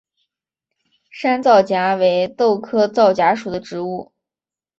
[1.11, 4.11] 山皂荚为豆科皂荚属的植物。